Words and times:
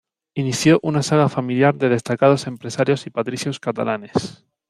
Inició 0.33 0.79
una 0.81 1.03
saga 1.03 1.29
familiar 1.29 1.75
de 1.75 1.87
destacados 1.87 2.47
empresarios 2.47 3.05
y 3.05 3.11
patricios 3.11 3.59
catalanes. 3.59 4.43